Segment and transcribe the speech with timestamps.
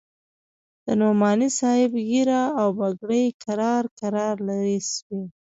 [0.85, 5.21] د نعماني صاحب ږيره او پګړۍ کرار کرار لرې سوې.